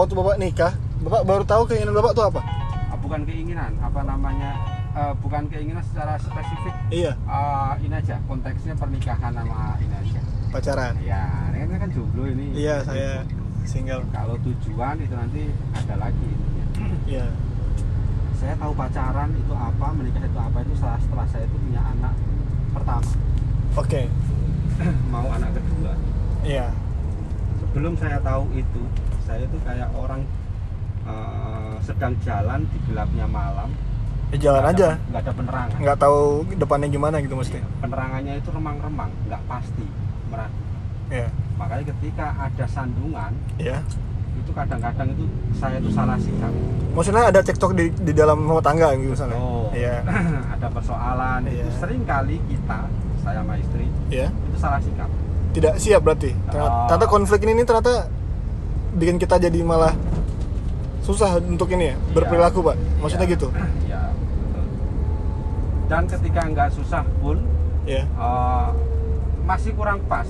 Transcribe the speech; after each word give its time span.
waktu 0.00 0.16
bapak 0.16 0.36
nikah 0.40 0.72
bapak 1.04 1.22
baru 1.28 1.44
tahu 1.44 1.62
keinginan 1.68 1.92
bapak 1.92 2.12
tuh 2.16 2.24
apa? 2.32 2.40
Ah, 2.88 2.96
bukan 2.96 3.20
keinginan 3.28 3.76
apa 3.84 4.00
namanya 4.00 4.50
eh, 4.96 5.12
bukan 5.20 5.44
keinginan 5.52 5.84
secara 5.84 6.16
spesifik. 6.16 6.74
Iya. 6.88 7.12
Eh, 7.16 7.72
ini 7.84 7.94
aja 8.00 8.16
konteksnya 8.24 8.74
pernikahan 8.80 9.32
sama 9.36 9.76
ini 9.80 9.94
aja. 9.96 10.20
Pacaran? 10.48 10.92
Ya 11.04 11.24
ini 11.52 11.76
kan 11.76 11.88
jomblo 11.92 12.24
ini. 12.32 12.56
Iya 12.56 12.80
saya 12.80 13.28
single. 13.68 14.08
Kalau 14.08 14.40
tujuan 14.40 14.96
itu 15.04 15.12
nanti 15.12 15.42
ada 15.76 15.94
lagi 16.00 16.24
intinya. 16.24 16.66
iya. 17.04 17.26
Saya 18.40 18.56
tahu 18.56 18.72
pacaran 18.72 19.36
itu 19.36 19.52
apa 19.52 19.86
menikah 19.92 20.24
itu 20.24 20.38
apa 20.40 20.64
itu 20.64 20.72
setelah, 20.80 20.96
setelah 20.96 21.26
saya 21.28 21.44
itu 21.44 21.56
punya 21.60 21.82
anak 21.84 22.14
pertama. 22.72 23.10
Oke. 23.76 24.02
Mau 25.12 25.28
anak 25.28 25.52
kedua. 25.60 25.92
Iya. 26.40 26.72
Sebelum 27.60 27.94
saya 28.00 28.16
tahu 28.24 28.48
itu 28.56 28.82
saya 29.30 29.46
itu 29.46 29.58
kayak 29.62 29.88
orang 29.94 30.20
eh, 31.06 31.74
sedang 31.86 32.12
jalan 32.26 32.60
di 32.66 32.78
gelapnya 32.90 33.26
malam. 33.30 33.70
Ya 34.34 34.50
jalan 34.50 34.62
Nggak 34.62 34.74
aja. 34.74 34.88
nggak 35.10 35.22
ada 35.22 35.32
penerangan. 35.38 35.78
Nggak 35.78 35.98
tahu 36.02 36.20
depannya 36.54 36.88
gimana 36.90 37.16
gitu 37.22 37.34
mesti 37.34 37.58
penerangannya 37.78 38.34
itu 38.38 38.50
remang-remang 38.50 39.10
nggak 39.26 39.42
pasti 39.46 39.86
meragu 40.30 40.58
iya. 41.10 41.28
Makanya 41.58 41.84
ketika 41.94 42.26
ada 42.38 42.64
sandungan 42.70 43.32
iya. 43.58 43.78
itu 44.38 44.50
kadang-kadang 44.54 45.10
itu 45.14 45.24
saya 45.58 45.82
itu 45.82 45.90
salah 45.90 46.14
sikap. 46.18 46.52
Maksudnya 46.94 47.22
ada 47.26 47.40
cekcok 47.42 47.72
di, 47.74 47.84
di 48.02 48.12
dalam 48.14 48.38
rumah 48.46 48.62
tangga 48.62 48.94
gitu 48.98 49.14
misalnya? 49.14 49.38
Oh. 49.38 49.70
Iya. 49.70 50.02
Ada 50.58 50.66
persoalan. 50.74 51.40
Iya. 51.46 51.62
itu 51.66 51.70
sering 51.78 52.02
kali 52.02 52.38
kita 52.50 52.78
saya 53.22 53.42
sama 53.42 53.54
istri 53.58 53.86
iya. 54.10 54.26
itu 54.30 54.58
salah 54.58 54.78
sikap. 54.82 55.10
Tidak 55.50 55.74
siap 55.78 56.02
berarti. 56.06 56.30
Ternyata, 56.50 56.70
Oh. 56.70 56.86
ternyata 56.86 57.06
konflik 57.10 57.40
ini, 57.46 57.52
ini 57.58 57.64
ternyata 57.66 58.06
bikin 58.94 59.16
kita 59.16 59.38
jadi 59.38 59.60
malah 59.62 59.94
susah 61.00 61.38
untuk 61.40 61.70
ini 61.72 61.94
ya 61.94 61.96
berperilaku 62.12 62.60
pak. 62.62 62.76
Maksudnya 63.00 63.26
Iya. 63.26 63.34
gitu. 63.34 63.48
Ya 63.86 64.02
betul. 64.10 64.64
dan 65.90 66.02
ketika 66.06 66.40
nggak 66.46 66.70
susah 66.70 67.02
pun 67.18 67.42
ya 67.84 68.06
eh, 68.06 68.68
masih 69.44 69.74
kurang 69.74 69.98
pas. 70.06 70.28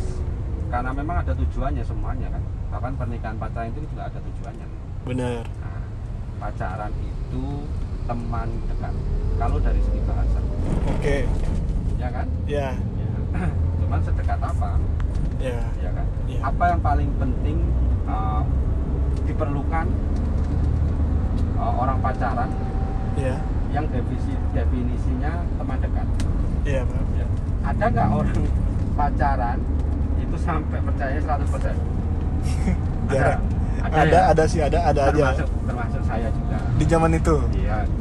Karena 0.70 0.94
memang 0.94 1.26
ada 1.26 1.34
tujuannya 1.34 1.82
semuanya 1.82 2.30
kan. 2.30 2.42
Bahkan 2.70 2.92
pernikahan 2.94 3.36
pacaran 3.36 3.74
itu 3.74 3.82
juga 3.90 4.06
ada 4.06 4.18
tujuannya. 4.22 4.66
Benar. 5.02 5.42
Nah, 5.42 5.82
pacaran 6.38 6.92
itu 7.02 7.44
teman 8.06 8.48
dekat. 8.70 8.94
Kalau 9.34 9.58
dari 9.58 9.80
segi 9.82 10.00
bahasa. 10.06 10.38
Oke. 10.86 11.26
Ya 11.98 12.08
kan? 12.08 12.26
Ya 12.46 12.68
ya. 12.78 13.10
cuman 13.82 14.00
sedekat 14.06 14.38
apa? 14.38 14.78
Ya 15.42 15.58
ya 15.82 15.90
kan? 15.90 16.06
Iya. 16.30 16.40
apa 16.46 16.64
yang 16.70 16.80
paling 16.80 17.10
penting 17.18 17.56
eh, 18.10 18.40
diperlukan 19.24 19.86
eh, 21.56 21.72
orang 21.76 21.98
pacaran 22.00 22.50
ya 23.16 23.36
yang 23.70 23.86
definisi 23.86 24.34
definisinya 24.50 25.32
teman 25.54 25.78
dekat. 25.78 26.06
Ya 26.66 26.82
benar 26.82 27.04
Ya. 27.14 27.26
ada 27.62 27.84
nggak 27.86 28.08
orang 28.10 28.40
pacaran 28.92 29.58
itu 30.16 30.36
sampai 30.36 30.78
percaya 30.80 31.16
100% 31.16 31.72
Jarang. 33.10 33.40
ada 33.80 33.96
ada 33.96 34.12
ya? 34.12 34.20
ada 34.30 34.42
sih 34.44 34.60
ada 34.60 34.78
ada 34.84 35.00
aja. 35.06 35.12
termasuk 35.32 35.48
termasuk 35.64 36.02
saya 36.04 36.28
juga. 36.30 36.58
Di 36.76 36.84
zaman 36.84 37.10
itu? 37.12 37.36
Iya. 37.54 37.76
di 37.80 37.94
zaman 37.96 37.96
itu 37.96 37.99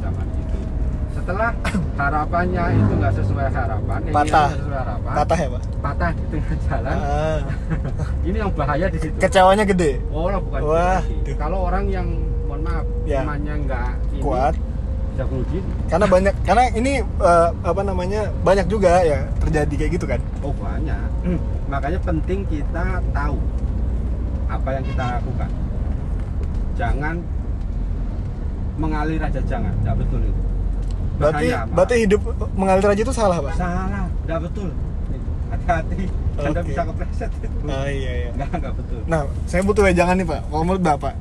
setelah 1.30 1.54
harapannya 2.02 2.64
itu 2.74 2.92
nggak 2.98 3.14
sesuai 3.14 3.46
harapan 3.54 3.98
keinginannya 4.02 4.32
Patah. 4.34 4.48
sesuai 4.50 4.78
harapan. 4.82 5.12
Patah 5.14 5.38
ya 5.38 5.48
pak? 5.48 5.62
Patah 5.78 6.10
di 6.10 6.24
tengah 6.26 6.56
jalan. 6.66 6.96
Ah, 6.98 7.38
ini 8.26 8.36
yang 8.42 8.50
bahaya 8.50 8.86
di 8.90 8.98
situ. 8.98 9.16
Kecewanya 9.22 9.62
gede? 9.62 9.92
Oh 10.10 10.26
lah 10.26 10.42
bukan 10.42 10.60
Wah, 10.66 11.00
kalau 11.38 11.58
orang 11.70 11.84
yang 11.86 12.06
mohon 12.50 12.60
maaf 12.66 12.84
Ya. 13.06 13.22
imannya 13.22 13.54
nggak 13.62 13.90
kuat. 14.18 14.54
karena 15.92 16.06
banyak 16.08 16.32
karena 16.48 16.64
ini 16.72 17.04
eh, 17.04 17.48
apa 17.60 17.82
namanya 17.84 18.32
banyak 18.40 18.64
juga 18.72 19.04
ya 19.04 19.20
terjadi 19.38 19.74
kayak 19.76 19.90
gitu 20.00 20.06
kan? 20.10 20.20
Oh 20.42 20.50
banyak. 20.56 20.96
Makanya 21.70 22.00
penting 22.02 22.42
kita 22.48 22.98
tahu 23.14 23.36
apa 24.48 24.68
yang 24.74 24.84
kita 24.88 25.04
lakukan. 25.20 25.50
Jangan 26.74 27.20
mengalir 28.80 29.20
aja 29.20 29.44
jangan, 29.44 29.76
tidak 29.84 30.00
betul 30.00 30.24
itu. 30.24 30.49
Berarti 31.20 31.46
berarti 31.76 31.94
hidup 32.08 32.20
mengalir 32.56 32.86
aja 32.88 33.02
itu 33.04 33.12
salah 33.12 33.38
pak 33.38 33.52
salah, 33.54 34.08
tidak 34.24 34.40
betul. 34.48 34.68
Hati-hati, 35.50 36.06
anda 36.38 36.60
Oke. 36.62 36.68
bisa 36.70 36.82
kepleset 36.86 37.30
itu. 37.42 37.56
ah 37.66 37.90
iya 37.90 38.12
iya 38.22 38.28
Enggak, 38.38 38.50
enggak 38.54 38.74
betul. 38.78 39.00
Nah, 39.10 39.20
saya 39.50 39.62
butuh 39.66 39.82
wejangan 39.82 40.14
nih 40.14 40.26
Pak. 40.30 40.40
Kalau 40.46 40.62
menurut 40.62 40.84
Bapak, 40.86 41.14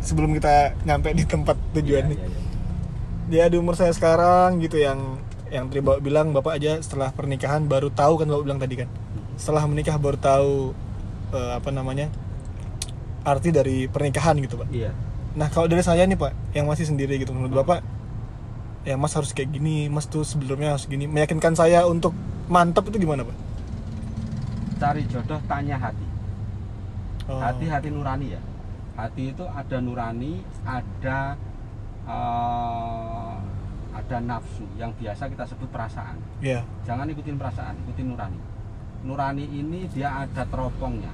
sebelum 0.00 0.30
kita 0.32 0.54
nyampe 0.88 1.12
di 1.12 1.24
tempat 1.28 1.60
tujuan 1.76 2.08
Iya, 2.08 2.08
nih, 2.08 2.16
iya, 2.16 2.28
iya. 2.32 2.40
dia 3.28 3.44
di 3.52 3.60
umur 3.60 3.76
saya 3.76 3.92
sekarang 3.92 4.64
gitu 4.64 4.80
yang 4.80 5.20
yang 5.52 5.68
tadi 5.68 5.84
Bapak 5.84 6.00
bilang 6.00 6.32
Bapak 6.32 6.56
aja 6.56 6.80
setelah 6.80 7.12
pernikahan 7.12 7.68
baru 7.68 7.92
tahu 7.92 8.16
kan 8.16 8.32
Bapak 8.32 8.44
bilang 8.48 8.60
tadi 8.64 8.74
kan. 8.80 8.88
Setelah 9.36 9.68
menikah 9.68 10.00
baru 10.00 10.16
tahu 10.16 10.72
eh, 11.36 11.52
apa 11.60 11.68
namanya 11.68 12.08
arti 13.28 13.52
dari 13.52 13.92
pernikahan 13.92 14.40
gitu 14.40 14.56
Pak. 14.56 14.72
Iya. 14.72 14.96
Nah 15.36 15.52
kalau 15.52 15.68
dari 15.68 15.84
saya 15.84 16.08
nih 16.08 16.16
Pak, 16.16 16.56
yang 16.56 16.64
masih 16.64 16.88
sendiri 16.88 17.20
gitu 17.20 17.36
menurut 17.36 17.60
Bapak, 17.60 17.84
ya 18.84 18.96
Mas 18.96 19.12
harus 19.16 19.30
kayak 19.32 19.52
gini, 19.52 19.88
Mas 19.88 20.08
tuh 20.08 20.24
sebelumnya 20.24 20.76
harus 20.76 20.88
gini, 20.88 21.04
meyakinkan 21.04 21.54
saya 21.56 21.84
untuk 21.84 22.16
mantap 22.48 22.88
itu 22.88 23.02
gimana 23.02 23.24
Pak? 23.24 23.36
Cari 24.80 25.02
jodoh 25.08 25.40
tanya 25.44 25.76
hati. 25.76 26.06
Oh, 27.28 27.38
Hati-hati 27.38 27.88
nurani 27.92 28.34
ya. 28.34 28.42
Hati 28.96 29.30
itu 29.30 29.44
ada 29.46 29.76
nurani, 29.78 30.40
ada 30.64 31.36
eh, 32.08 33.34
ada 33.90 34.16
nafsu 34.18 34.64
yang 34.80 34.90
biasa 34.96 35.28
kita 35.28 35.44
sebut 35.44 35.68
perasaan. 35.68 36.16
Iya, 36.40 36.64
jangan 36.88 37.06
ikutin 37.12 37.36
perasaan 37.36 37.76
ikutin 37.84 38.08
nurani 38.16 38.40
nurani 39.04 39.48
ini 39.48 39.88
dia 39.88 40.12
ada 40.24 40.44
teropongnya 40.44 41.12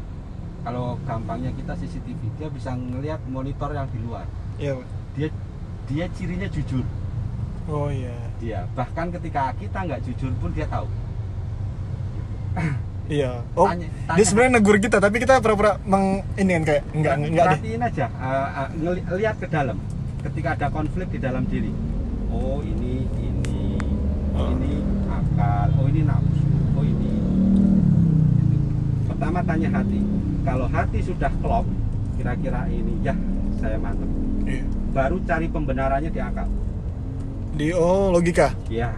kalau 0.66 0.98
gampangnya 1.06 1.54
kita 1.54 1.78
CCTV 1.78 2.20
dia 2.34 2.48
bisa 2.50 2.74
ngelihat 2.74 3.22
monitor 3.30 3.70
yang 3.70 3.86
di 3.94 3.98
luar 4.02 4.26
iya 4.58 4.74
Pak. 4.74 4.86
dia 5.14 5.28
dia 5.86 6.04
cirinya 6.18 6.48
jujur 6.50 6.82
Oh 7.66 7.88
iya. 7.88 8.14
dia 8.36 8.62
bahkan 8.72 9.10
ketika 9.10 9.50
kita 9.54 9.78
nggak 9.80 10.00
jujur 10.02 10.30
pun 10.36 10.50
dia 10.50 10.66
tahu 10.66 10.86
Iya. 13.08 13.38
Oh, 13.54 13.66
Tanya- 13.66 13.86
dia 13.86 14.02
tanya- 14.08 14.26
sebenarnya 14.26 14.52
negur 14.52 14.76
kita, 14.76 14.98
tapi 14.98 15.16
kita 15.16 15.38
pura-pura 15.38 15.78
meng 15.84 16.26
ini 16.34 16.50
kan 16.52 16.62
kayak 16.64 16.82
enggak 16.90 17.14
enggak 17.16 17.30
deh. 17.30 17.42
perhatiin 17.54 17.80
aja 17.80 18.06
eh, 18.10 18.68
ngeli- 18.76 19.06
lihat 19.16 19.36
ke 19.36 19.46
dalam 19.46 19.78
ketika 20.20 20.48
ada 20.52 20.66
konflik 20.68 21.06
di 21.08 21.18
dalam 21.18 21.46
diri 21.46 21.70
oh 22.28 22.58
ini 22.60 23.06
ini 23.16 23.78
Oh. 24.32 24.50
ini 24.52 24.72
akal 25.08 25.70
oh 25.72 25.86
ini 25.86 26.02
nafsu 26.02 26.44
oh 26.72 26.82
ini 26.82 27.10
Gitu. 28.36 28.58
pertama 29.06 29.38
tanya 29.40 29.68
hati 29.72 30.00
kalau 30.42 30.66
hati 30.66 30.98
sudah 31.00 31.30
klop 31.38 31.66
kira-kira 32.16 32.66
ini 32.68 33.00
ya 33.00 33.14
saya 33.56 33.78
mantep 33.78 34.10
Iya. 34.44 34.66
baru 34.90 35.16
cari 35.22 35.46
pembenarannya 35.46 36.10
di 36.10 36.18
akal 36.18 36.50
Di 37.56 37.72
oh 37.72 38.12
logika. 38.12 38.52
ya 38.68 38.92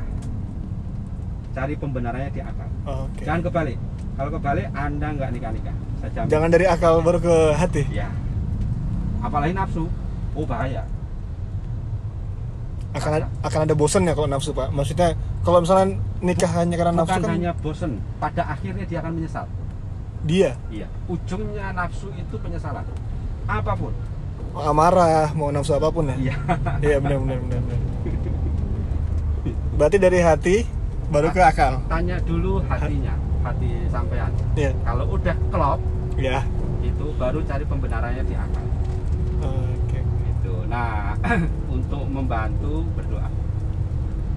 cari 1.54 1.74
pembenarannya 1.78 2.30
di 2.30 2.42
akal. 2.42 2.68
Oke. 2.86 3.22
jangan 3.22 3.40
kebalik. 3.46 3.78
Kalau 4.18 4.30
kebalik 4.34 4.66
anda 4.74 5.08
nggak 5.14 5.30
nikah 5.30 5.50
nikah 5.54 5.76
saya 6.02 6.10
jamin. 6.14 6.30
Jangan 6.30 6.48
dari 6.50 6.66
akal 6.66 6.92
baru 7.02 7.18
ke 7.22 7.34
hati. 7.54 7.82
ya 7.94 8.10
apalagi 9.22 9.54
nafsu. 9.54 9.86
Oh 10.34 10.46
bahaya. 10.46 10.82
Akan 12.94 13.26
akan 13.42 13.60
ada 13.62 13.74
bosan 13.74 14.06
ya 14.06 14.14
kalau 14.14 14.30
nafsu, 14.30 14.50
Pak. 14.54 14.74
Maksudnya 14.74 15.14
kalau 15.46 15.62
misalnya 15.62 15.98
nikah 16.22 16.50
hanya 16.58 16.74
karena 16.78 16.94
nafsu 16.98 17.14
bukan 17.14 17.22
kan 17.22 17.30
hanya 17.34 17.52
bosen. 17.58 17.92
Pada 18.18 18.42
akhirnya 18.42 18.84
dia 18.86 18.98
akan 19.02 19.12
menyesal. 19.18 19.46
Dia? 20.26 20.50
Iya. 20.70 20.86
Ujungnya 21.06 21.74
nafsu 21.74 22.10
itu 22.14 22.34
penyesalan. 22.38 22.82
Apa 23.46 23.72
pun 23.78 23.94
amarah, 24.60 25.30
mau 25.32 25.48
nafsu 25.48 25.72
apa 25.72 25.88
pun 25.88 26.08
ya. 26.08 26.16
iya 26.18 26.34
Iya 26.80 26.96
benar 26.98 27.18
benar 27.20 27.38
benar. 27.40 27.60
Berarti 29.74 29.96
dari 29.96 30.18
hati 30.18 30.56
baru 31.08 31.30
ke 31.30 31.40
akal. 31.40 31.80
tanya 31.86 32.20
dulu 32.20 32.60
hatinya 32.62 33.14
hati 33.40 33.68
sampean 33.88 34.28
Iya. 34.52 34.76
kalau 34.82 35.08
udah 35.08 35.36
klop 35.48 35.80
Ya. 36.14 36.44
itu 36.80 37.04
baru 37.14 37.40
cari 37.42 37.64
pembenarannya 37.64 38.22
di 38.22 38.34
akal 38.34 38.64
Oke. 39.40 40.00
gitu 40.02 40.52
nah 40.66 41.16
untuk 41.70 42.02
membantu 42.04 42.84
berdoa 42.92 43.24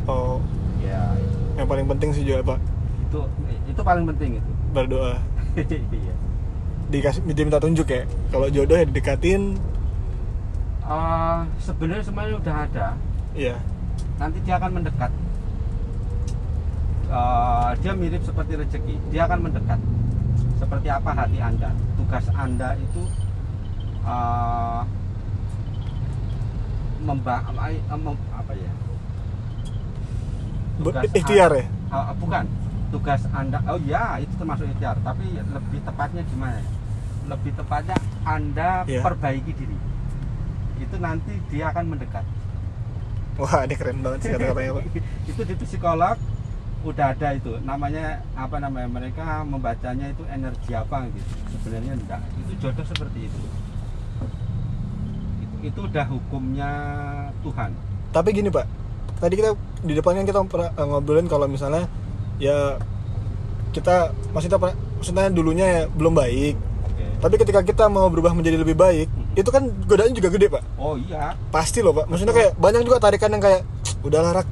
Oh, 0.04 0.40
ya 0.80 1.12
yang 1.54 1.68
paling 1.68 1.86
penting 1.86 2.10
sih 2.12 2.24
juga, 2.24 2.42
Pak, 2.48 2.60
itu 3.04 3.20
itu 3.68 3.82
paling 3.82 4.06
penting 4.08 4.40
itu 4.40 4.52
berdoa. 4.72 5.20
iya 5.94 6.14
Dikasih 6.88 7.22
diminta 7.28 7.56
tunjuk 7.58 7.86
ya. 7.86 8.04
Kalau 8.28 8.48
jodoh 8.48 8.76
ya 8.76 8.84
didekatin, 8.84 9.60
Eh, 10.92 11.40
sebenarnya 11.62 12.04
semuanya 12.04 12.36
udah 12.38 12.56
ada. 12.68 12.88
Iya. 13.32 13.56
nanti 14.20 14.38
dia 14.46 14.54
akan 14.60 14.72
mendekat. 14.78 15.12
Eh, 17.10 17.70
dia 17.82 17.92
mirip 17.96 18.22
seperti 18.22 18.54
rezeki. 18.54 18.96
Dia 19.10 19.26
akan 19.26 19.40
mendekat. 19.50 19.80
Seperti 20.60 20.88
apa 20.88 21.10
hati 21.16 21.40
anda? 21.42 21.72
Tugas 21.98 22.26
anda 22.36 22.76
itu 22.78 23.02
eh, 24.04 24.82
memba 27.02 27.36
mem- 27.90 28.28
apa 28.36 28.54
ya? 28.54 28.72
Tugas 30.78 31.04
ikhtiar 31.10 31.52
ya? 31.56 31.66
Ah, 31.90 32.14
bukan. 32.14 32.46
Tugas 32.92 33.24
anda 33.32 33.58
oh 33.66 33.80
ya 33.82 34.20
itu 34.20 34.34
termasuk 34.38 34.68
ikhtiar. 34.68 35.00
Tapi 35.02 35.24
lebih 35.40 35.80
tepatnya 35.82 36.22
gimana 36.28 36.60
ya? 36.60 36.66
Lebih 37.32 37.52
tepatnya 37.56 37.96
anda 38.22 38.84
Iya. 38.86 39.02
perbaiki 39.02 39.54
diri 39.56 39.78
itu 40.82 40.96
nanti 40.98 41.34
dia 41.54 41.70
akan 41.70 41.94
mendekat. 41.94 42.26
Wah 43.40 43.64
ini 43.64 43.76
keren 43.78 44.04
banget 44.04 44.20
sih 44.28 44.30
kata-katanya 44.36 44.72
pak 44.76 44.86
itu 45.32 45.42
di 45.48 45.56
psikolog 45.62 46.18
udah 46.82 47.06
ada 47.14 47.28
itu. 47.38 47.54
Namanya 47.62 48.26
apa 48.34 48.58
namanya 48.58 48.90
mereka 48.90 49.46
membacanya 49.46 50.10
itu 50.10 50.26
energi 50.28 50.72
apa 50.74 51.06
gitu. 51.14 51.32
Sebenarnya 51.58 51.94
enggak. 51.94 52.22
Itu 52.42 52.54
jodoh 52.58 52.86
seperti 52.86 53.30
itu. 53.30 53.42
Itu, 55.46 55.56
itu 55.62 55.80
udah 55.86 56.06
hukumnya 56.10 56.72
Tuhan. 57.46 57.72
Tapi 58.10 58.30
gini 58.34 58.50
pak. 58.50 58.66
Tadi 59.22 59.34
kita 59.38 59.54
di 59.86 59.94
depan 59.94 60.18
kan 60.18 60.26
kita 60.26 60.40
eh, 60.42 60.86
ngobrolin 60.90 61.30
kalau 61.30 61.46
misalnya 61.46 61.86
ya 62.42 62.82
kita 63.72 64.12
maksudnya 64.34 64.58
apa 64.58 64.74
maksudnya 64.98 65.30
dulunya 65.30 65.66
ya 65.66 65.82
belum 65.94 66.18
baik. 66.18 66.58
Oke. 66.90 67.06
Tapi 67.22 67.36
ketika 67.38 67.62
kita 67.62 67.86
mau 67.88 68.10
berubah 68.10 68.34
menjadi 68.34 68.58
lebih 68.58 68.74
baik 68.74 69.21
itu 69.32 69.48
kan 69.48 69.64
godaannya 69.86 70.12
juga 70.14 70.30
gede 70.30 70.48
pak. 70.50 70.64
Oh 70.76 71.00
iya. 71.00 71.36
Pasti 71.50 71.80
loh 71.80 71.94
pak. 71.94 72.06
Maksudnya 72.06 72.34
kayak 72.34 72.52
banyak 72.56 72.82
juga 72.84 73.00
tarikan 73.00 73.32
yang 73.32 73.40
kayak 73.40 73.64
udahlah 74.02 74.44
rak. 74.44 74.48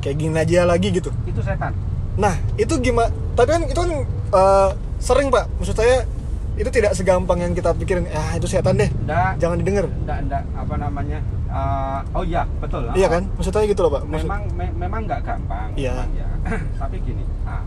Kayak 0.00 0.16
gini 0.18 0.34
aja 0.34 0.64
lagi 0.64 0.88
gitu. 0.88 1.10
Itu 1.24 1.40
setan. 1.40 1.76
Nah 2.14 2.32
itu 2.54 2.72
gimana 2.78 3.08
tapi 3.32 3.48
kan 3.50 3.62
itu 3.64 3.76
kan 3.76 3.90
eh, 4.32 4.70
sering 4.98 5.28
pak. 5.28 5.44
Maksud 5.56 5.74
saya 5.74 6.08
itu 6.52 6.68
tidak 6.68 6.92
segampang 6.92 7.40
yang 7.40 7.52
kita 7.52 7.72
pikirin 7.72 8.04
ah 8.08 8.32
itu 8.34 8.46
setan 8.46 8.76
deh. 8.76 8.88
Enggak 9.04 9.36
jangan 9.36 9.56
didengar. 9.58 9.84
Enggak 9.86 10.18
enggak 10.22 10.42
apa 10.54 10.74
namanya? 10.76 11.18
Eh, 11.52 11.98
oh 12.14 12.24
iya. 12.24 12.42
Betul. 12.56 12.88
Iya 12.92 13.08
kan? 13.10 13.22
Maksudnya 13.36 13.68
gitu 13.68 13.80
loh 13.82 13.90
pak. 13.90 14.02
Maksud- 14.06 14.28
memang 14.28 14.42
me- 14.56 14.76
memang 14.78 15.00
nggak 15.04 15.20
gampang. 15.22 15.68
Iya. 15.76 15.92
memang 15.92 16.10
ya. 16.16 16.28
Tapi 16.80 16.96
gini 17.00 17.24
ah. 17.44 17.60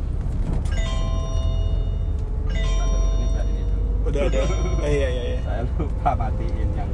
Udah 4.06 4.22
udah. 4.24 4.44
Eh, 4.86 4.92
iya 4.98 5.08
iya 5.10 5.24
iya 5.30 5.35
saya 5.56 5.72
lupa 5.80 6.12
matiin 6.20 6.70
yang 6.76 6.92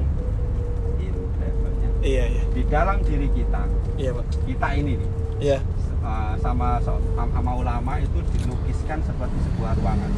in 1.02 1.16
drivernya. 1.34 1.90
Iya 2.06 2.24
iya. 2.30 2.44
Di 2.54 2.62
dalam 2.70 3.02
diri 3.02 3.26
kita 3.34 3.66
iya 3.98 4.14
pak. 4.14 4.26
kita 4.46 4.68
ini 4.78 5.02
nih 5.02 5.10
iya. 5.42 5.60
uh, 6.06 6.38
sama 6.38 6.78
sama 7.18 7.52
ulama 7.58 7.98
itu 7.98 8.22
dilukiskan 8.38 9.02
seperti 9.02 9.38
sebuah 9.50 9.74
ruangan. 9.82 10.12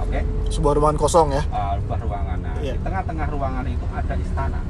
Oke? 0.00 0.20
Sebuah 0.48 0.74
ruangan 0.80 0.96
kosong 0.96 1.28
ya? 1.36 1.44
Uh, 1.52 1.76
sebuah 1.84 2.00
ruangan. 2.08 2.38
Nah 2.40 2.56
Iya. 2.64 2.72
di 2.72 2.80
tengah-tengah 2.88 3.28
ruangan 3.28 3.64
itu 3.68 3.84
ada 3.92 4.14
istana. 4.16 4.60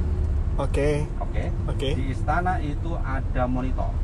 Oke. 0.59 1.07
Oke? 1.23 1.43
Oke. 1.71 1.89
Di 1.95 2.05
istana 2.11 2.59
itu 2.59 2.91
ada 2.99 3.43
monitor. 3.47 3.95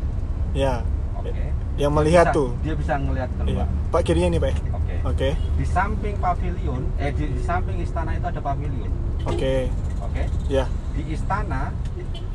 Ya 0.55 0.87
oke. 1.19 1.45
Yang 1.79 1.93
melihat 1.95 2.25
Bisa- 2.27 2.37
tuh. 2.37 2.49
dia 2.59 2.73
bisa 2.75 2.93
ngelihat 2.99 3.29
iya. 3.29 3.37
keluar. 3.39 3.67
Pak 3.91 4.01
kirinya 4.03 4.29
nih 4.31 4.41
pak. 4.41 4.53
Oke. 4.75 4.95
Oke. 5.07 5.29
Di 5.35 5.65
samping 5.67 6.15
pavilion 6.19 6.83
eh 6.99 7.11
di, 7.15 7.25
di 7.31 7.41
samping 7.43 7.77
istana 7.79 8.11
itu 8.15 8.25
ada 8.27 8.41
pavilion. 8.43 8.91
Oke. 9.23 9.71
Oke. 10.03 10.23
Ya 10.51 10.65
di 10.99 11.15
istana 11.15 11.71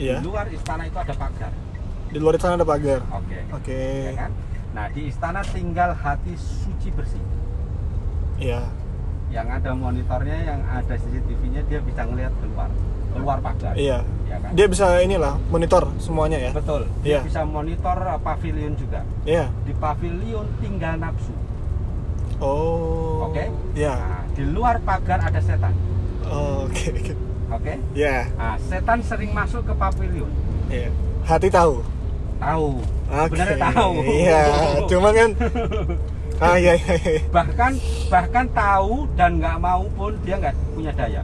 iya. 0.00 0.16
di 0.16 0.25
luar 0.25 0.48
istana 0.48 0.88
itu 0.88 0.96
ada 0.96 1.12
pagar. 1.12 1.52
Di 2.08 2.19
luar 2.22 2.40
sana 2.40 2.56
ada 2.56 2.66
pagar. 2.66 3.00
Oke. 3.12 3.38
Oke. 3.52 3.82
Ya 4.08 4.12
kan? 4.16 4.31
Nah 4.72 4.86
di 4.88 5.02
istana 5.12 5.40
tinggal 5.44 5.92
hati 5.92 6.32
suci 6.38 6.88
bersih. 6.94 7.20
Iya. 8.40 8.64
Yang 9.28 9.48
ada 9.60 9.70
monitornya 9.76 10.38
yang 10.46 10.60
ada 10.64 10.94
CCTV-nya 10.94 11.66
dia 11.69 11.81
bisa 11.84 12.06
ngelihat 12.08 12.32
keluar. 12.40 12.70
Keluar 13.12 13.38
pagar. 13.44 13.75
Iya 13.76 14.00
ya 14.34 14.38
kan? 14.42 14.50
Dia 14.52 14.66
bisa 14.66 14.86
inilah 14.98 15.34
monitor 15.48 15.84
semuanya 16.02 16.38
ya? 16.42 16.50
Betul. 16.50 16.90
Dia 17.06 17.10
Iya. 17.10 17.20
bisa 17.22 17.40
monitor 17.46 17.96
uh, 17.96 18.19
pavilion 18.19 18.75
juga. 18.75 19.06
Iya. 19.22 19.46
Di 19.62 19.72
pavilion 19.78 20.46
tinggal 20.58 20.98
nafsu. 20.98 21.31
Oh. 22.42 23.31
Oke. 23.31 23.46
iya. 23.78 23.94
Nah, 23.94 24.22
di 24.34 24.42
luar 24.50 24.82
pagar 24.82 25.22
ada 25.22 25.38
setan. 25.38 25.72
Oh, 26.26 26.66
oke 26.66 26.86
oke. 26.90 27.12
Oke? 27.54 27.75
Ya 27.94 28.26
nah, 28.34 28.58
setan 28.58 28.98
sering 29.06 29.31
masuk 29.31 29.62
ke 29.62 29.75
pavilion. 29.78 30.31
Iya. 30.66 30.90
Hati 31.22 31.46
tahu? 31.46 31.86
Tahu. 32.42 32.69
Oke. 33.04 33.38
sebenarnya 33.38 33.58
tahu. 33.70 33.92
Iya, 34.02 34.40
cuman 34.90 35.12
kan 35.14 35.31
ah 36.42 36.58
iya 36.58 36.75
iya 36.75 36.94
iya. 36.98 37.22
bahkan 37.31 37.72
bahkan 38.10 38.46
tahu 38.50 39.06
dan 39.14 39.38
nggak 39.38 39.54
mau 39.62 39.86
pun 39.94 40.19
dia 40.26 40.34
nggak 40.34 40.54
punya 40.75 40.90
daya 40.90 41.22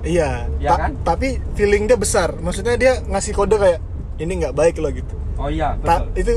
Iya, 0.00 0.48
Iya 0.56 0.70
ta- 0.70 0.80
kan? 0.80 0.90
tapi 1.02 1.28
feeling 1.52 1.84
dia 1.84 1.94
besar. 1.94 2.32
Maksudnya 2.34 2.74
dia 2.74 2.92
ngasih 3.02 3.32
kode 3.32 3.54
kayak 3.54 3.80
ini 4.16 4.32
nggak 4.38 4.52
baik 4.52 4.76
loh 4.76 4.90
gitu. 4.90 5.14
oh 5.36 5.48
iya 5.48 5.72
Ta- 5.78 6.04
betul 6.04 6.20
itu 6.20 6.32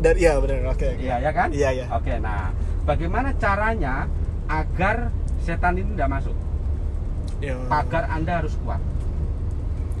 dari 0.00 0.18
iya 0.18 0.32
benar. 0.34 0.72
Oke. 0.72 0.88
oke. 0.88 0.96
iya 0.98 1.16
ya 1.18 1.30
kan 1.30 1.48
Iya, 1.50 1.68
iya. 1.74 1.86
oke 1.90 2.12
nah 2.18 2.48
bagaimana 2.82 3.36
caranya 3.36 4.08
agar 4.46 5.12
setan 5.38 5.76
ini 5.76 5.92
tidak 5.92 6.08
masuk 6.10 6.32
Ya, 7.38 7.56
pagar 7.66 8.04
anda 8.06 8.40
harus 8.40 8.56
kuat 8.58 8.80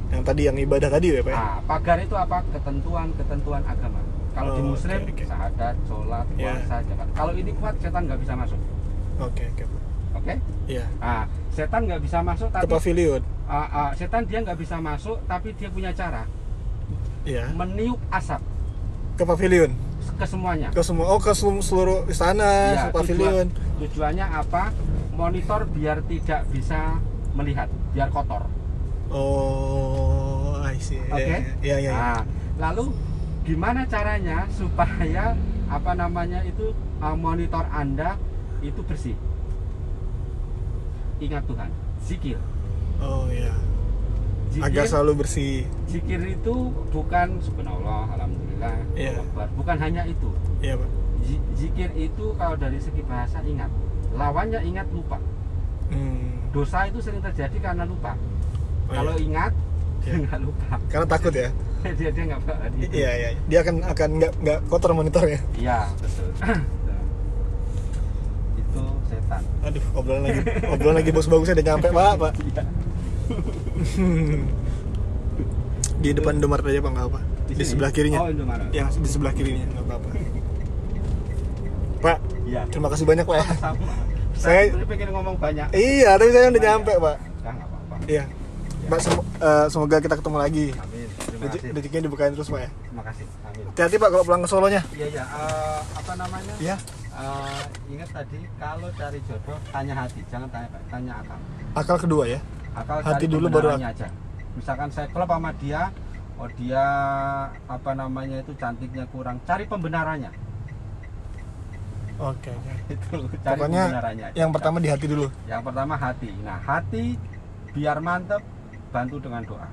yang 0.08 0.24
tadi 0.24 0.42
yang 0.42 0.56
ibadah 0.56 0.88
tadi 0.88 1.08
ya, 1.10 1.20
Pak. 1.20 1.28
ya? 1.28 1.36
nah 1.36 1.56
pagar 1.66 1.96
itu 1.98 2.12
apa 2.12 2.40
ketentuan 2.50 3.12
ketentuan 3.14 3.62
agama 3.62 4.00
kalau 4.30 4.50
di 4.50 4.62
Oh, 4.62 4.68
muslim 4.72 4.98
oke, 4.98 5.12
oke. 5.12 5.24
syahadat 5.24 5.74
sholat 5.84 6.26
Iya. 6.32 6.52
puasa 6.56 6.76
zakat 6.80 7.06
kalau 7.12 7.32
ini 7.34 7.50
kuat 7.54 7.74
setan 7.76 8.02
nggak 8.04 8.20
bisa 8.20 8.32
masuk 8.34 8.60
Oke, 9.20 9.44
oke. 9.52 9.64
Oke 10.20 10.34
Iya. 10.66 10.84
nah 10.96 11.24
setan 11.50 11.82
nggak 11.82 12.00
bisa 12.00 12.18
masuk 12.20 12.48
Ke 12.48 12.56
tapi 12.60 12.70
pavilion. 12.70 13.22
ah, 13.44 13.66
ah, 13.68 13.90
setan 13.92 14.22
dia 14.22 14.38
nggak 14.38 14.56
bisa 14.56 14.76
masuk 14.78 15.18
tapi 15.24 15.50
dia 15.52 15.68
punya 15.68 15.90
cara 15.90 16.24
Iya. 17.22 17.52
meniup 17.52 17.98
asap 18.10 18.40
Ke 19.14 19.24
pavilion. 19.24 19.70
ke 20.12 20.24
semuanya 20.24 20.68
Ke 20.70 20.80
semua 20.80 21.06
oh 21.06 21.18
ke 21.18 21.32
seluruh, 21.32 22.04
istana, 22.06 22.48
Iya, 22.70 22.82
ke 22.82 22.88
pavilion. 22.94 23.46
tujuan- 23.48 23.52
tujuannya 23.80 24.26
apa 24.26 24.62
monitor 25.12 25.64
biar 25.66 26.00
tidak 26.02 26.48
bisa 26.48 26.96
melihat 27.32 27.66
biar 27.90 28.08
kotor 28.08 28.44
Oh, 29.10 30.60
I 30.62 30.78
see. 30.78 31.02
oke 31.02 31.18
Iya, 31.18 31.40
iya, 31.60 31.76
iya. 31.80 31.92
Nah, 31.92 32.20
lalu 32.58 32.94
gimana 33.42 33.84
caranya 33.84 34.46
supaya 34.50 35.34
apa 35.66 35.92
namanya 35.92 36.40
itu 36.42 36.70
uh, 36.98 37.14
monitor 37.14 37.64
anda 37.68 38.16
itu 38.60 38.80
bersih 38.80 39.16
ingat 41.20 41.42
Tuhan 41.44 41.70
zikir 42.00 42.38
Oh, 42.98 43.24
iya. 43.28 43.52
zikir 44.50 44.66
Agar 44.66 44.84
selalu 44.84 45.12
bersih. 45.18 45.64
zikir 45.86 46.20
itu 46.22 46.54
bukan 46.90 47.28
subhanallah 47.38 48.10
alhamdulillah 48.10 48.74
Iya. 48.92 49.10
Allahu 49.14 49.28
Akbar. 49.30 49.46
bukan 49.54 49.76
hanya 49.78 50.02
itu 50.04 50.28
Iya, 50.58 50.74
Pak. 50.76 50.88
Zi- 51.20 51.44
zikir 51.54 51.88
itu 51.94 52.24
kalau 52.34 52.56
dari 52.56 52.76
segi 52.76 53.00
bahasa 53.02 53.40
ingat 53.42 53.68
lawannya 54.10 54.60
ingat 54.62 54.88
lupa 54.90 55.16
Hmm. 55.88 56.38
dosa 56.50 56.84
itu 56.84 56.98
sering 56.98 57.20
terjadi 57.20 57.56
karena 57.62 57.82
lupa 57.82 58.14
Oh, 58.86 58.92
kalau 58.92 59.14
iya. 59.14 59.22
ingat 59.22 59.52
Iya. 60.00 60.04
dia 60.06 60.16
nggak 60.24 60.40
lupa 60.40 60.74
Karena 60.88 61.06
takut 61.06 61.32
ya. 61.32 61.48
dia 61.98 62.10
dia 62.10 62.24
nggak. 62.26 62.40
Iya, 62.90 63.10
iya. 63.14 63.28
Dia 63.46 63.58
akan 63.60 63.76
akan 63.86 64.08
nggak 64.18 64.32
nggak 64.38 64.58
kotor 64.66 64.92
monitornya. 64.92 65.40
iya 65.54 65.88
betul 65.96 66.28
Aduh, 69.60 69.82
obrolan 69.92 70.22
lagi 70.24 70.40
obrolan 70.66 70.96
lagi 70.96 71.10
bos 71.10 71.26
bagusnya 71.26 71.54
udah 71.54 71.66
nyampe, 71.68 71.88
Pak, 71.88 72.12
Pak. 72.16 72.32
Iya. 72.40 72.62
di 76.00 76.10
depan 76.10 76.32
Indomaret 76.34 76.64
aja 76.64 76.80
Pak 76.80 76.90
nggak 76.90 77.06
apa. 77.06 77.20
Di, 77.46 77.52
sini? 77.56 77.64
sebelah 77.66 77.90
kirinya. 77.90 78.18
oh 78.20 78.28
Indomaret 78.28 78.68
Ya, 78.70 78.84
di 78.88 79.06
sebelah 79.06 79.32
kirinya 79.32 79.66
nggak 79.66 79.84
apa-apa. 79.84 80.08
Pak, 82.00 82.18
iya 82.44 82.60
terima 82.66 82.88
kasih 82.88 83.04
banyak 83.04 83.24
Pak 83.24 83.36
ya. 83.36 83.44
sama 83.54 83.92
Saya- 84.32 84.72
saya 84.72 84.86
pengen 84.88 85.08
ngomong 85.12 85.36
banyak 85.36 85.68
Iya, 85.70 86.16
tapi 86.16 86.30
saya 86.30 86.48
udah 86.48 86.62
nyampe 86.64 86.92
Pak. 86.94 87.16
Nah, 87.44 87.52
apa-apa 87.52 87.94
Iya. 88.06 88.24
Pak, 88.82 88.98
sem- 88.98 89.26
eh, 89.36 89.66
semoga 89.68 89.96
kita 89.98 90.14
ketemu 90.16 90.38
lagi. 90.38 90.66
amin 90.72 91.08
terima 91.20 91.42
kasih 91.46 91.68
Rezekinya 91.70 92.02
dibukain 92.02 92.32
terus 92.32 92.48
Pak 92.48 92.58
ya. 92.58 92.70
terima 92.80 93.02
kasih 93.04 93.24
amin 93.44 93.64
Hati-hati 93.68 93.96
Pak 93.96 94.08
kalau 94.10 94.24
pulang 94.24 94.40
ke 94.40 94.48
Solonya. 94.48 94.80
iya 94.90 95.06
iya 95.10 95.24
eh, 95.26 95.80
apa 95.92 96.12
namanya 96.16 96.52
Iya. 96.58 96.76
Eh, 97.20 97.62
ingat 97.90 98.08
tadi 98.10 98.40
kalau 98.56 98.88
cari 98.90 99.20
jodoh 99.22 99.58
tanya 99.68 99.94
hati 99.94 100.20
jangan 100.26 100.48
tanya 100.48 100.68
tanya 100.88 101.12
akal 101.20 101.38
Akal 101.74 101.96
kedua 101.98 102.24
ya. 102.26 102.40
akal 102.72 102.96
Hati 103.02 103.26
dulu 103.26 103.46
baru 103.46 103.76
aja 103.76 104.08
misalkan 104.50 104.88
saya 104.88 105.04
klub 105.06 105.28
sama 105.28 105.52
dia 105.54 105.92
oh 106.34 106.48
dia 106.56 106.80
apa 107.66 107.90
namanya 107.92 108.40
itu 108.40 108.56
cantiknya 108.56 109.04
kurang 109.06 109.36
cari 109.42 109.64
pembenarannya 109.64 110.32
Oke, 112.18 112.52
itu 112.94 113.16
cari 113.38 113.56
Pokoknya 113.56 113.82
pembenarannya 113.86 114.24
aja. 114.26 114.36
yang 114.36 114.50
pertama 114.50 114.76
di 114.76 114.88
hati 114.88 115.06
dulu. 115.06 115.26
yang 115.44 115.60
pertama 115.60 115.94
hati 115.94 116.30
nah 116.40 116.56
hati 116.58 117.20
biar 117.70 117.98
mantep 117.98 118.40
bantu 118.88 119.16
dengan 119.18 119.44
doa 119.44 119.68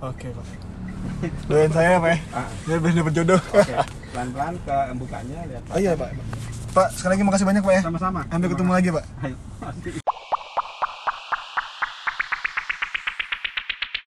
Oke, 0.00 0.32
Pak. 0.32 0.46
Doain 1.48 1.68
saya 1.68 2.00
Pak 2.00 2.08
ya. 2.08 2.18
Ah, 2.32 2.48
Biar 2.64 2.78
biar 2.80 2.94
dapat 2.94 3.12
jodoh. 3.14 3.40
oke 3.52 3.74
pelan-pelan 4.10 4.54
ke 4.58 4.76
embukannya 4.90 5.38
lihat 5.46 5.62
Oh 5.68 5.78
iya, 5.78 5.92
Pak. 5.94 6.10
Pak, 6.70 6.88
sekali 6.94 7.18
lagi 7.18 7.24
makasih 7.26 7.46
banyak 7.50 7.62
Pak 7.66 7.74
ya. 7.74 7.82
sama-sama 7.82 8.20
Sampai 8.30 8.48
ketemu 8.48 8.70
lagi, 8.70 8.88
Pak. 8.94 9.04
ayo 9.26 9.36